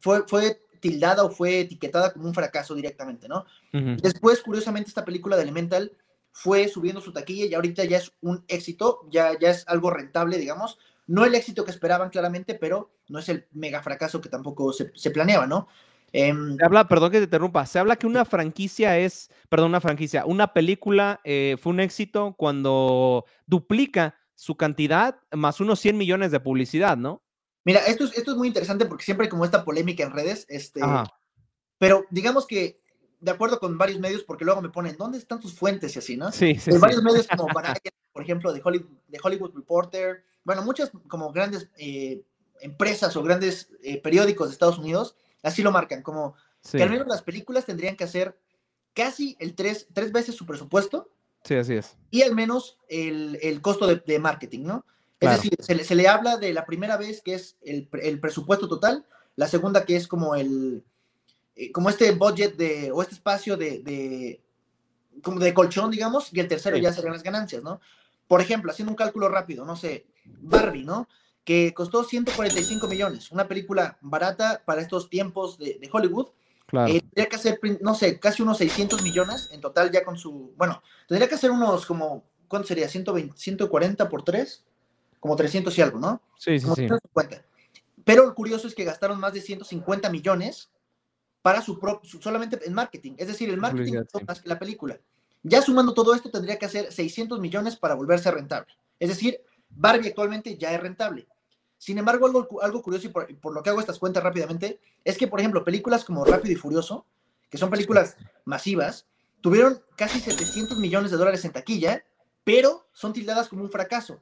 [0.00, 3.44] fue, fue tildada o fue etiquetada como un fracaso directamente, ¿no?
[3.74, 4.00] Uh -huh.
[4.00, 5.92] Después, curiosamente, esta película de Elemental
[6.32, 10.38] fue subiendo su taquilla y ahorita ya es un éxito, ya, ya es algo rentable,
[10.38, 10.78] digamos.
[11.06, 14.90] No el éxito que esperaban claramente, pero no es el mega fracaso que tampoco se,
[14.94, 15.68] se planeaba, ¿no?
[16.12, 19.80] Em, se habla, perdón que te interrumpa, se habla que una franquicia es, perdón, una
[19.80, 26.30] franquicia, una película eh, fue un éxito cuando duplica su cantidad más unos 100 millones
[26.30, 27.22] de publicidad, ¿no?
[27.64, 30.46] Mira, esto es, esto es muy interesante porque siempre hay como esta polémica en redes,
[30.48, 30.80] este,
[31.78, 32.80] pero digamos que
[33.20, 36.16] de acuerdo con varios medios, porque luego me ponen, ¿dónde están tus fuentes y así,
[36.16, 36.30] no?
[36.32, 36.70] Sí, sí.
[36.70, 37.48] En varios medios como
[38.16, 42.22] por ejemplo, de Hollywood, de Hollywood Reporter, bueno, muchas como grandes eh,
[42.62, 46.34] empresas o grandes eh, periódicos de Estados Unidos Así lo marcan, como
[46.72, 48.36] que al menos las películas tendrían que hacer
[48.94, 51.08] casi el tres, tres veces su presupuesto.
[51.44, 51.96] Sí, así es.
[52.10, 54.84] Y al menos el, el costo de, de, marketing, ¿no?
[55.20, 58.18] Es decir, se le, se le, habla de la primera vez que es el, el,
[58.18, 60.82] presupuesto total, la segunda que es como el,
[61.54, 64.40] eh, como este budget de, o este espacio de, de
[65.22, 67.80] como de colchón, digamos, y el tercero ya serían las ganancias, ¿no?
[68.28, 71.08] Por ejemplo, haciendo un cálculo rápido, no sé, Barbie, ¿no?
[71.46, 76.30] que costó 145 millones, una película barata para estos tiempos de, Hollywood.
[76.66, 76.92] Claro.
[76.92, 80.52] Eh, tendría que hacer, no sé, casi unos 600 millones en total ya con su,
[80.56, 82.88] bueno, tendría que hacer unos como, ¿cuánto sería?
[82.88, 84.64] 120, 140 por 3,
[85.20, 86.20] como 300 y algo, ¿no?
[86.36, 86.88] Sí, sí, como sí.
[88.04, 90.72] Pero lo curioso es que gastaron más de 150 millones
[91.42, 94.98] para su propio, solamente en marketing, es decir, el marketing más que la película.
[95.48, 98.74] Ya sumando todo esto, tendría que hacer 600 millones para volverse rentable.
[98.98, 101.28] Es decir, Barbie actualmente ya es rentable.
[101.78, 105.28] Sin embargo, algo, algo curioso y por, lo que hago estas cuentas rápidamente, es que,
[105.28, 107.06] por ejemplo, películas como Rápido y Furioso,
[107.48, 109.06] que son películas masivas,
[109.40, 112.02] tuvieron casi 700 millones de dólares en taquilla,
[112.42, 114.20] pero son tildadas como un fracaso,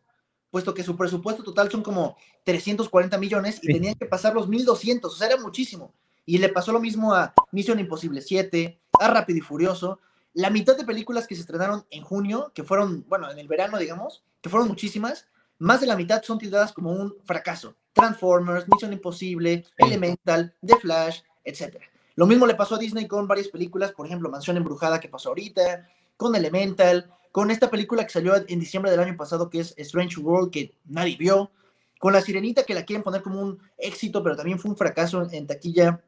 [0.50, 5.10] puesto que su presupuesto total son como 340 millones y tenían que pasar los 1200,
[5.10, 5.94] o sea, era muchísimo.
[6.26, 10.00] Y le pasó lo mismo a Misión Imposible 7, a Rápido y Furioso.
[10.34, 13.78] La mitad de películas que se estrenaron en junio, que fueron, bueno, en el verano,
[13.78, 15.26] digamos, que fueron muchísimas,
[15.58, 17.76] más de la mitad son tildadas como un fracaso.
[17.92, 21.76] Transformers, Misión Imposible, Elemental, The Flash, etc.
[22.16, 25.30] Lo mismo le pasó a Disney con varias películas, por ejemplo, Mansión Embrujada que pasó
[25.30, 29.74] ahorita, con Elemental, con esta película que salió en diciembre del año pasado que es
[29.76, 31.50] Strange World que nadie vio,
[31.98, 35.26] con La Sirenita que la quieren poner como un éxito, pero también fue un fracaso
[35.30, 36.02] en, taquilla,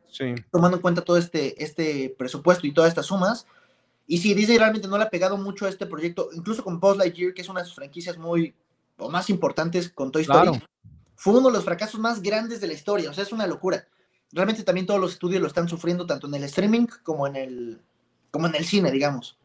[0.51, 3.47] tomando en cuenta todo este, este presupuesto y todas estas sumas.
[4.07, 6.99] Y sí, Disney realmente no le ha pegado mucho a este proyecto, incluso con Post
[6.99, 8.55] Lightyear, que es una de sus franquicias muy
[8.99, 10.63] o más importantes con Toy Story,
[11.17, 13.11] fue uno de los fracasos más grandes de la historia.
[13.11, 13.87] O sea, es una locura.
[14.33, 17.81] Realmente también todos los estudios lo están sufriendo, tanto en el streaming como en el,
[18.31, 19.39] como en el cine, digamos.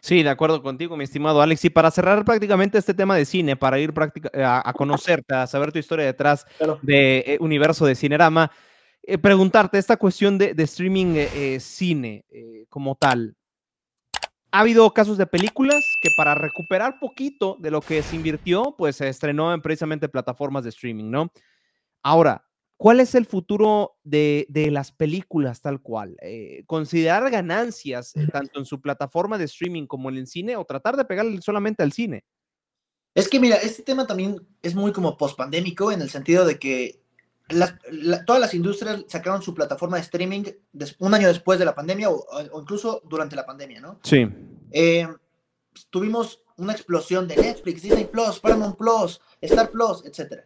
[0.00, 1.64] Sí, de acuerdo contigo, mi estimado Alex.
[1.64, 3.94] Y para cerrar prácticamente este tema de cine, para ir
[4.34, 6.44] a, conocerte, a saber tu historia detrás
[6.82, 8.50] de eh, universo de Cinerama,
[9.04, 12.24] eh, preguntarte esta cuestión de, streaming eh, cine
[12.68, 13.36] como tal
[14.52, 18.96] ha habido casos de películas que para recuperar poquito de lo que se invirtió, pues
[18.96, 21.32] se estrenó en precisamente plataformas de streaming, ¿no?
[22.02, 22.44] Ahora,
[22.76, 26.16] ¿cuál es el futuro de, las películas tal cual?
[26.20, 30.66] Eh, ¿Considerar ganancias eh, tanto en su plataforma de streaming como en el cine o
[30.66, 32.24] tratar de pegarle solamente al cine?
[33.14, 37.01] Es que mira, este tema también es muy como post-pandémico en el sentido de que
[38.26, 40.44] todas las industrias sacaron su plataforma de streaming
[40.98, 42.26] un año después de la pandemia o,
[42.60, 44.00] incluso durante la pandemia, ¿no?
[44.02, 44.26] Sí.
[44.70, 45.08] Eh,
[45.90, 50.44] tuvimos una explosión de Netflix, Disney Plus, Paramount Plus, Star Plus, etc.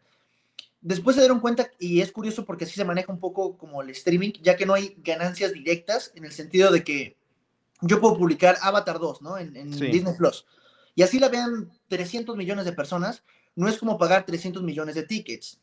[0.80, 3.90] Después se dieron cuenta, y es curioso porque así se maneja un poco como el
[3.90, 7.16] streaming, ya que no hay ganancias directas en el sentido de que
[7.82, 9.36] yo puedo publicar Avatar 2, ¿no?
[9.36, 10.46] En, Disney Plus.
[10.94, 13.22] Y así la vean 300 millones de personas,
[13.54, 15.60] no es como pagar 300 millones de tickets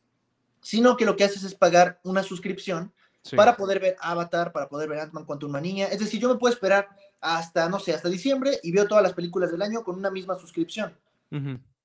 [0.64, 2.92] sino que lo que haces es pagar una suscripción
[3.36, 5.86] para poder ver Avatar, para poder ver Ant-Man cuanto una niña.
[5.86, 6.90] Es decir, yo me puedo esperar
[7.22, 10.36] hasta, no sé, hasta diciembre y veo todas las películas del año con una misma
[10.36, 10.94] suscripción.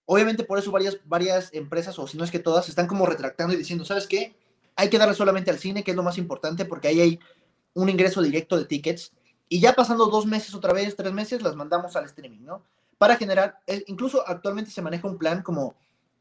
[0.05, 3.55] Obviamente por eso varias, varias empresas, o si no es que todas, están como retractando
[3.55, 4.35] y diciendo, ¿sabes qué?
[4.75, 7.21] Hay que darle solamente al cine, que es lo más importante, porque ahí hay
[7.75, 9.13] un ingreso directo de tickets.
[9.49, 12.63] Y ya pasando dos meses otra vez, tres meses, las mandamos al streaming, ¿no?
[12.99, 15.77] Para generar, eh, incluso actualmente se maneja un plan como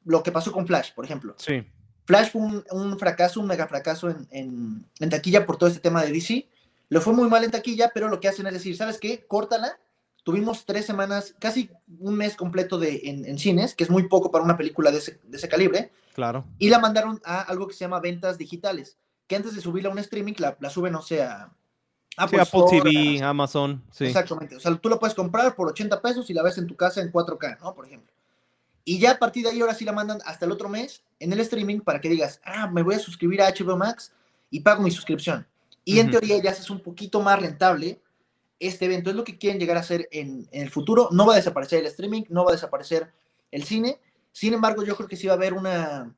[0.06, 1.36] lo que pasó con Flash, por ejemplo.
[1.38, 1.66] Sí.
[2.08, 2.42] Flash fue
[2.72, 6.48] un, fracaso, un mega fracaso en, taquilla por todo este tema de DC.
[6.88, 9.26] Lo fue muy mal en taquilla, pero lo que hacen es decir, ¿sabes qué?
[9.28, 9.78] Córtala.
[10.24, 14.44] Tuvimos tres semanas, casi un mes completo de, en, cines, que es muy poco para
[14.46, 15.92] una película de ese, calibre.
[16.14, 16.46] Claro.
[16.58, 19.92] Y la mandaron a algo que se llama ventas digitales, que antes de subirla a
[19.92, 21.52] un streaming, la, la suben, no sé, a
[22.16, 22.40] Apple,
[22.70, 23.84] TV, Amazon.
[23.92, 24.06] Sí.
[24.06, 24.56] Exactamente.
[24.56, 27.02] O sea, tú la puedes comprar por 80 pesos y la ves en tu casa
[27.02, 27.76] en 4K, ¿no?
[27.76, 28.12] Por ejemplo.
[28.90, 31.34] Y ya a partir de ahí ahora sí la mandan hasta el otro mes en
[31.34, 34.14] el streaming para que digas, ah, me voy a suscribir a HBO Max
[34.50, 35.46] y pago mi suscripción.
[35.84, 38.02] Y en teoría ya es un poquito más rentable
[38.62, 39.10] este evento.
[39.10, 41.10] Es lo que quieren llegar a hacer en, el futuro.
[41.12, 43.12] No va a desaparecer el streaming, no va a desaparecer
[43.52, 44.00] el cine.
[44.32, 46.16] Sin embargo, yo creo que sí va a haber una,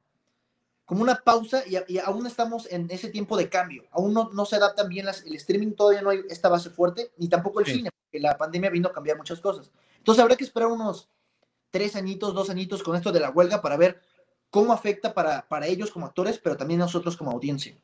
[0.86, 3.86] como una pausa y, y aún estamos en ese tiempo de cambio.
[3.90, 7.14] Aún no, no se adaptan bien las, el streaming, todavía no hay esta base fuerte,
[7.18, 7.78] ni tampoco el Sí.
[7.78, 9.72] cine, porque la pandemia vino a cambiar muchas cosas.
[9.98, 11.10] Entonces habrá que esperar unos
[11.72, 14.02] tres añitos, dos añitos con esto de la huelga para ver
[14.50, 17.76] cómo afecta para, para ellos como actores, pero también nosotros como audiencia.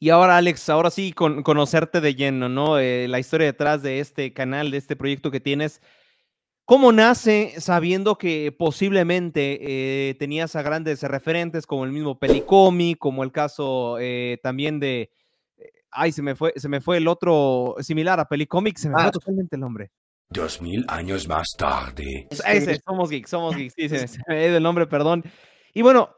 [0.00, 2.78] Y ahora, Alex, ahora sí, con, conocerte de lleno, ¿no?
[2.78, 5.80] Eh, la historia detrás de este canal, de este proyecto que tienes.
[6.66, 9.58] ¿Cómo nace sabiendo que posiblemente
[10.10, 15.10] eh, tenías a grandes referentes como el mismo Pelicomi, como el caso eh, también de...
[15.58, 18.94] eh, Ay, se me fue, se me fue el otro similar a Pelicomic, se me
[18.98, 19.02] Ah.
[19.04, 19.90] fue totalmente el nombre.
[20.30, 22.26] Dos mil años más tarde.
[22.30, 25.22] Ese, somos geeks, somos geeks, sí, se, me- se me ha ido el nombre, perdón.
[25.72, 26.10] Y bueno,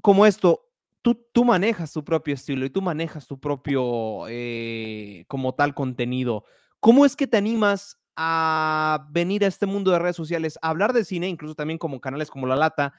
[0.00, 0.68] como esto,
[1.02, 6.44] tú, tú manejas tu propio estilo y tú manejas tu propio, eh, como tal, contenido.
[6.80, 10.92] ¿Cómo es que te animas a venir a este mundo de redes sociales, a hablar
[10.92, 12.94] de cine, incluso también como canales como La Lata,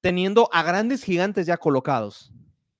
[0.00, 2.32] teniendo a grandes gigantes ya colocados?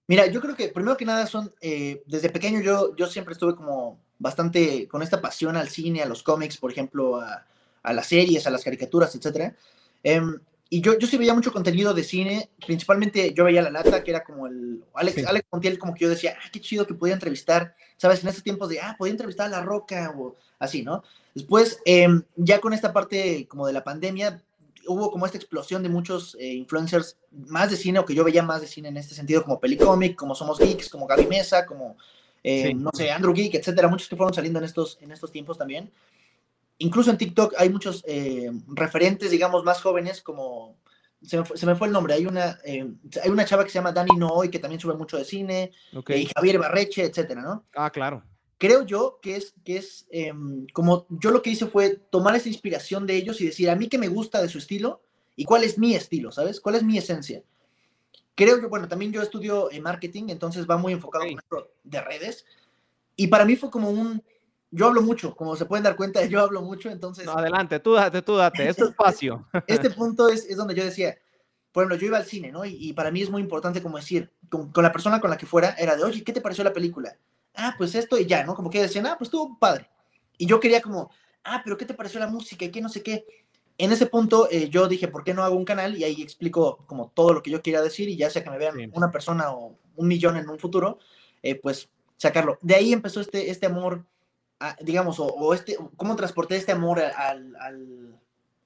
[0.09, 3.55] Mira, yo creo que primero que nada son, eh, desde pequeño yo, yo siempre estuve
[3.55, 7.45] como bastante con esta pasión al cine, a los cómics, por ejemplo, a,
[7.83, 9.55] a las series, a las caricaturas, etc.
[10.69, 14.13] y yo, yo sí veía mucho contenido de cine, principalmente yo veía La Lata, que
[14.13, 15.25] era como el Alex, Sí.
[15.27, 18.23] Alex Montiel, como que yo decía, ah, qué chido que podía entrevistar, ¿sabes?
[18.23, 21.03] En esos tiempos de, ah, podía entrevistar a La Roca o así, ¿no?
[21.35, 24.43] Después, em, ya con esta parte como de la pandemia,
[24.87, 28.43] hubo como esta explosión de muchos eh, influencers más de cine, o que yo veía
[28.43, 31.97] más de cine en este sentido, como Pelicomic, como Somos Geeks, como Gaby Mesa, como,
[32.43, 32.75] eh, Sí.
[32.75, 35.91] no sé, Andrew Geek, etcétera, muchos que fueron saliendo en estos, en estos tiempos también.
[36.79, 40.77] Incluso en TikTok hay muchos eh, referentes, digamos, más jóvenes, como,
[41.23, 42.91] se me, fue, se me fue el nombre, hay una, eh,
[43.23, 46.11] hay una chava que se llama Dani Nooy, que también sube mucho de cine, Ok.
[46.11, 47.65] y Javier Barreche, etcétera, ¿no?
[47.77, 48.25] Ah, claro.
[48.57, 52.49] creo yo que es, que es em, como yo lo que hice fue tomar esa
[52.49, 55.03] inspiración de ellos y decir a mí qué me gusta de su estilo
[55.37, 56.61] y cuál es mi estilo, ¿sabes?
[56.61, 57.43] ¿Cuál es mi esencia?
[58.35, 61.25] Creo yo, bueno, también yo estudio en marketing, entonces va muy enfocado
[61.85, 62.47] de redes
[63.17, 64.23] y para mí fue como un,
[64.71, 67.95] yo hablo mucho, como se pueden dar cuenta, yo hablo mucho, entonces No, adelante, tú
[67.95, 69.47] date, tú date, es tu espacio.
[69.67, 71.17] este punto es, es donde yo decía,
[71.73, 72.65] por ejemplo, yo iba al cine, ¿no?
[72.65, 75.37] Y, y para mí es muy importante como decir, con, con la persona con la
[75.37, 77.17] que fuera, era de, oye, ¿qué te pareció la película?
[77.55, 78.55] Ah, pues esto y ya, ¿no?
[78.55, 79.89] Como que decían, ah, pues estuvo padre.
[80.39, 81.11] Y yo quería como,
[81.45, 82.65] ah, pero ¿qué te pareció la música?
[82.65, 83.27] Y qué no sé qué.
[83.83, 85.97] En ese punto eh, yo dije, ¿por qué no hago un canal?
[85.97, 88.59] Y ahí explico como todo lo que yo quería decir y ya sea que me
[88.59, 88.91] vean Sí.
[88.93, 90.99] una persona o un millón en un futuro,
[91.43, 92.59] eh, pues sacarlo.
[92.61, 94.05] De ahí empezó este, este amor,
[94.59, 98.15] a- digamos, o, o este, cómo transporté este amor a- al- al-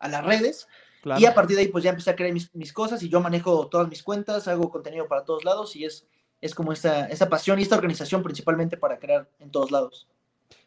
[0.01, 0.67] a las redes
[1.03, 1.21] Claro.
[1.21, 3.21] y a partir de ahí, pues ya empecé a crear mis, mis cosas y yo
[3.21, 6.07] manejo todas mis cuentas, hago contenido para todos lados y es,
[6.41, 10.09] es como esa, esa pasión y esta organización principalmente para crear en todos lados.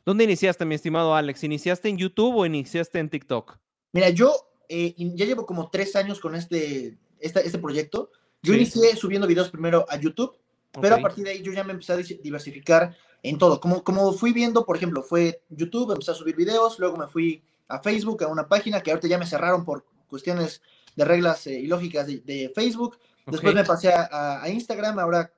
[0.05, 1.43] ¿Dónde iniciaste, mi estimado Alex?
[1.43, 3.57] ¿Iniciaste en YouTube o iniciaste en TikTok?
[3.97, 4.31] Mira, yo
[4.69, 8.11] eh, ya llevo como tres años con este, esta- este proyecto.
[8.43, 8.59] Yo Sí.
[8.59, 10.35] inicié subiendo videos primero a YouTube,
[10.79, 13.59] pero a partir de ahí yo ya me empecé a diversificar en todo.
[13.59, 17.41] Como, como fui viendo, por ejemplo, fue YouTube, empecé a subir videos, luego me fui
[17.69, 20.61] a Facebook, a una página que ahorita ya me cerraron por cuestiones
[20.95, 22.99] de reglas eh, ilógicas de, de Facebook.
[23.25, 23.59] Después Ok.
[23.61, 25.33] me pasé a, a- a Instagram, ahora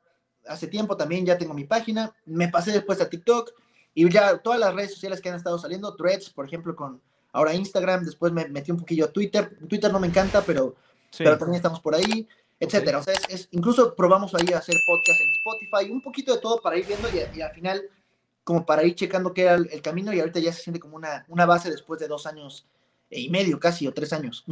[0.48, 2.14] hace tiempo también ya tengo mi página.
[2.26, 3.54] Me pasé después a TikTok
[3.94, 7.54] y ya todas las redes sociales que han estado saliendo, Threads, por ejemplo, con ahora
[7.54, 9.58] Instagram, después me metí un poquillo a Twitter.
[9.68, 10.76] Twitter no me encanta, pero,
[11.12, 11.24] Sí.
[11.24, 12.28] pero también estamos por ahí,
[12.60, 12.98] etcétera.
[13.00, 16.42] O sea, es, es- incluso probamos ahí a hacer podcast en Spotify, un poquito de
[16.42, 17.82] todo para ir viendo y, y al final
[18.44, 20.96] como para ir checando qué era el, el camino y ahorita ya se siente como
[20.96, 22.66] una, una base después de dos años
[23.10, 24.44] y medio casi o tres años.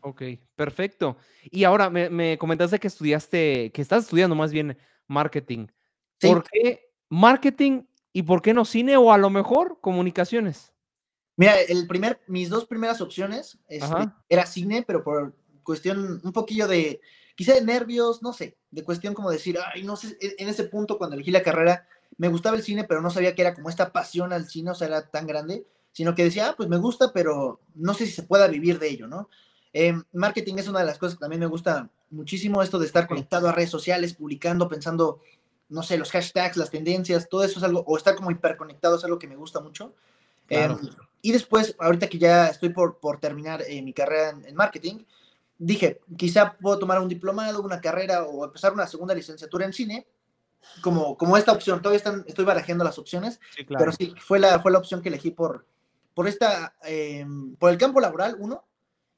[0.00, 0.22] Ok,
[0.56, 1.16] perfecto.
[1.50, 5.66] Y ahora me, me comentaste que estudiaste, que estás estudiando más bien marketing.
[6.20, 6.28] Sí.
[6.28, 10.72] ¿Por qué marketing y por qué no cine o a lo mejor comunicaciones?
[11.36, 16.66] Mira, el primer, mis dos primeras opciones este, era cine, pero por cuestión un poquillo
[16.66, 17.00] de,
[17.34, 20.64] quizá de nervios, no sé, de cuestión como decir, ay, no sé, en en ese
[20.64, 23.68] punto cuando elegí la carrera, me gustaba el cine, pero no sabía que era como
[23.68, 26.78] esta pasión al cine, o sea, era tan grande, sino que decía, ah, pues me
[26.78, 29.28] gusta, pero no sé si se pueda vivir de ello, ¿no?
[29.72, 33.06] Eh, marketing es una de las cosas que también me gusta muchísimo, esto de estar
[33.06, 35.20] conectado a redes sociales, publicando, pensando,
[35.68, 39.04] no sé, los hashtags, las tendencias, todo eso es algo, o estar como hiperconectado es
[39.04, 39.94] algo que me gusta mucho.
[40.46, 40.78] Claro.
[40.80, 40.88] Em,
[41.26, 45.02] y después, ahorita que ya estoy por, por terminar eh, mi carrera en, en marketing,
[45.58, 50.06] dije, quizá puedo tomar un diplomado, una carrera o empezar una segunda licenciatura en cine,
[50.80, 51.82] como, como esta opción.
[51.82, 55.08] Todavía están, estoy barajeando las opciones, Sí, pero sí, fue la, fue la opción que
[55.08, 55.66] elegí por,
[56.14, 58.64] por, esta, em, por el campo laboral, uno,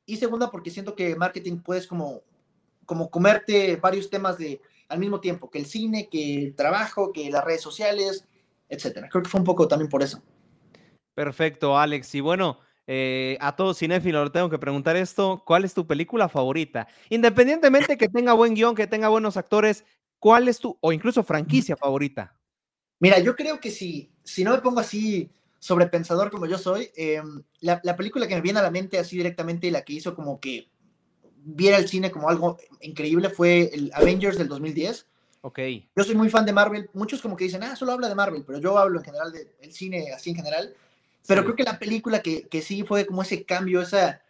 [0.07, 2.23] y segunda, porque siento que marketing puedes como,
[2.87, 7.31] como comerte varios temas de, al mismo tiempo, que el cine, que el trabajo, que
[7.31, 8.25] las redes sociales,
[8.67, 9.11] etcétera.
[9.11, 10.23] Creo que fue un poco también por eso.
[11.19, 12.15] Perfecto, Alex.
[12.15, 15.43] Y bueno, eh, a todo cinéfilo le tengo que preguntar esto.
[15.45, 16.87] ¿Cuál es tu película favorita?
[17.11, 19.85] Independientemente que tenga buen guion, que tenga buenos actores,
[20.21, 22.39] ¿cuál es tu, o incluso franquicia favorita?
[23.01, 25.29] Mira, yo creo que si, si no me pongo así
[25.59, 29.17] sobrepensador como yo soy, em, la, la, película que me viene a la mente así
[29.17, 30.69] directamente y la que hizo como que
[31.35, 35.05] viera el cine como algo increíble fue el Avengers del 2010.
[35.41, 35.59] Ok.
[35.97, 36.89] Yo soy muy fan de Marvel.
[36.93, 39.73] Muchos como que dicen, ah, solo habla de Marvel, pero yo hablo en general del
[39.73, 40.77] cine así en general.
[41.29, 44.23] Pero creo que la película que, que, sí fue como ese cambio, esa,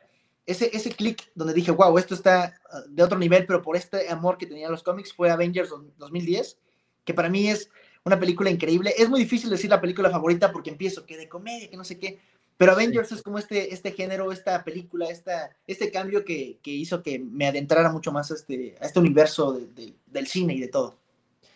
[0.47, 4.09] ese, ese clic donde dije, wow, esto está ah, de otro nivel, pero por este
[4.09, 6.59] amor que tenía los cómics, fue Avengers 2010,
[7.05, 7.71] que para mí es
[8.05, 8.93] una película increíble.
[8.99, 12.01] Es muy difícil decir la película favorita porque empiezo que de comedia, que no sé
[12.01, 12.19] qué,
[12.57, 13.15] pero Avengers sí.
[13.15, 17.47] es como este, este género, esta película, esta, este cambio que, que hizo que me
[17.47, 20.99] adentrara mucho más a este, a este universo de, de, del cine y de todo.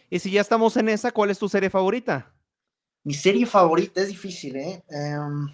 [0.09, 2.33] Y si ya estamos en esa, ¿cuál es tu serie favorita?
[3.05, 4.83] Mi serie favorita es difícil, ¿eh?
[4.89, 5.53] Um,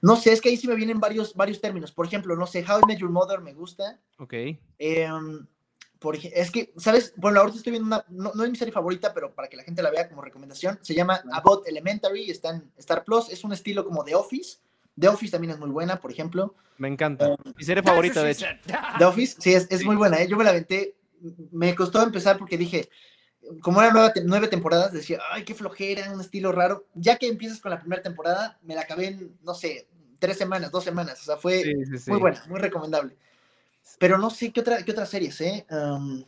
[0.00, 1.92] no sé, es que ahí sí me vienen varios, varios términos.
[1.92, 3.98] Por ejemplo, no sé, How I Met Your Mother me gusta.
[4.18, 4.34] Ok.
[4.80, 5.46] Um,
[5.98, 7.12] por, es que, ¿sabes?
[7.16, 9.64] Bueno, ahorita estoy viendo una, no, no, es mi serie favorita, pero para que la
[9.64, 13.52] gente la vea como recomendación, se llama About Elementary, está en Star Plus, es un
[13.52, 14.58] estilo como The Office.
[14.98, 16.54] The Office también es muy buena, por ejemplo.
[16.78, 17.28] Me encanta.
[17.28, 18.46] Um, mi serie favorita, de hecho.
[18.98, 19.84] The Office, sí, es, es sí.
[19.84, 20.28] muy buena, ¿eh?
[20.28, 20.94] Yo me la aventé,
[21.50, 22.88] me costó empezar porque dije,
[23.60, 26.86] como eran nueve, nueve, temporadas, decía, ay, qué flojera, un estilo raro.
[26.94, 30.70] Ya que empiezas con la primera temporada, me la acabé en, no sé, tres semanas,
[30.70, 31.20] dos semanas.
[31.20, 33.16] O sea, fue sí, sí, muy buena, muy recomendable.
[33.98, 35.66] Pero no sé qué otra, qué otra series, ¿eh?
[35.70, 36.22] Um,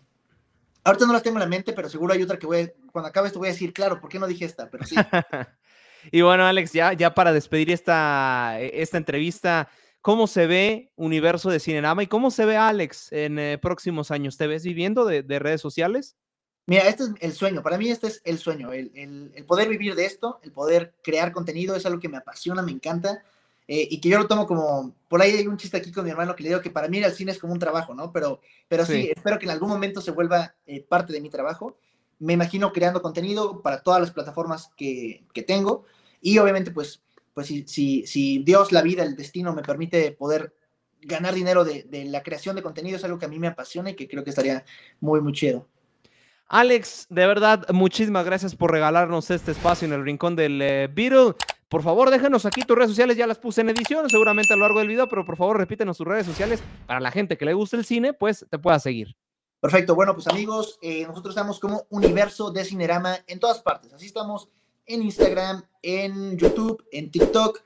[0.85, 3.29] ahorita no las tengo en la mente, pero seguro hay otra que voy, cuando acabe
[3.29, 4.69] esto voy a decir, claro, ¿por qué no dije esta?
[4.71, 4.97] Pero sí.
[6.13, 9.69] y bueno, Alex, ya, ya para despedir esta, esta entrevista,
[10.01, 14.37] ¿cómo se ve Universo de Cinerama y cómo se ve Alex en eh, próximos años?
[14.37, 16.17] ¿Te ves viviendo de, de redes sociales?
[16.71, 19.69] Mira, este es el sueño, para mí este es el sueño, el, el, el, poder
[19.69, 23.25] vivir de esto, el poder crear contenido, es algo que me apasiona, me encanta,
[23.67, 26.13] eh, y que yo lo tomo como, por ahí hay un chiste aquí con mi
[26.13, 28.13] hermano que le digo que para mí el cine es como un trabajo, ¿no?
[28.13, 31.29] Pero, pero sí, sí espero que en algún momento se vuelva eh, parte de mi
[31.29, 31.77] trabajo,
[32.21, 35.87] me imagino creando contenido para todas las plataformas que, que tengo,
[36.21, 37.03] y obviamente pues,
[37.35, 40.55] pues si, si, si, Dios, la vida, el destino me permite poder
[41.01, 43.91] ganar dinero de, de la creación de contenido, es algo que a mí me apasiona
[43.91, 44.65] y que creo que estaría
[45.01, 45.67] muy, muy chido.
[46.53, 51.37] Alex, de verdad, muchísimas gracias por regalarnos este espacio en el rincón del eh, Beatle.
[51.69, 54.63] Por favor, déjanos aquí tus redes sociales, ya las puse en edición, seguramente a lo
[54.63, 57.55] largo del video, pero por favor repítenos tus redes sociales para la gente que le
[57.55, 59.15] guste el cine, pues te pueda seguir.
[59.61, 64.07] Perfecto, bueno, pues amigos, eh, nosotros estamos como Universo de Cinerama en todas partes, así
[64.07, 64.49] estamos
[64.87, 67.63] en Instagram, en YouTube, en TikTok,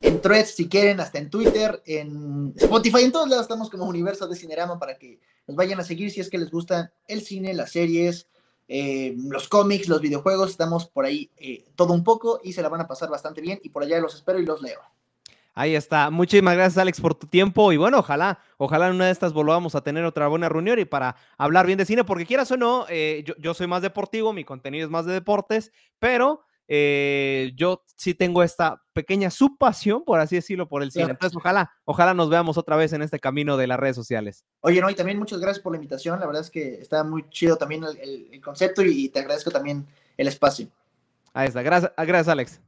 [0.00, 4.28] en Threads, si quieren, hasta en Twitter, en Spotify, en todos lados estamos como Universo
[4.28, 7.54] de Cinerama para que nos vayan a seguir si es que les gusta el cine,
[7.54, 8.28] las series,
[8.68, 12.68] eh, los cómics, los videojuegos, estamos por ahí eh, todo un poco y se la
[12.68, 14.80] van a pasar bastante bien y por allá los espero y los leo.
[15.54, 16.10] Ahí está.
[16.10, 17.72] Muchísimas gracias, Alex, por tu tiempo.
[17.72, 20.84] Y bueno, ojalá, ojalá en una de estas volvamos a tener otra buena reunión y
[20.84, 24.32] para hablar bien de cine, porque quieras o no, eh, yo, yo soy más deportivo,
[24.32, 30.20] mi contenido es más de deportes, pero eh, yo sí tengo esta pequeña subpasión, por
[30.20, 31.10] así decirlo, por el cine.
[31.10, 34.44] Entonces, ojalá, ojalá nos veamos otra vez en este camino de las redes sociales.
[34.60, 36.20] Oye, no, y también muchas gracias por la invitación.
[36.20, 39.50] La verdad es que está muy chido también el, el, el concepto y te agradezco
[39.50, 40.68] también el espacio.
[41.32, 41.62] Ahí está.
[41.62, 42.60] Gracias, gracias Alex.